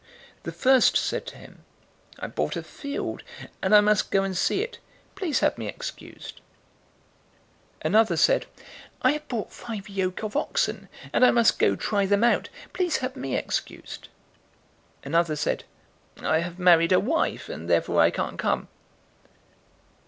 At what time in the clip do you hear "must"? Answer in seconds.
3.81-4.09, 11.29-11.59